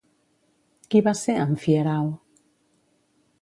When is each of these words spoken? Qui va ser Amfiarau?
Qui 0.95 1.01
va 1.07 1.13
ser 1.19 1.35
Amfiarau? 1.43 2.11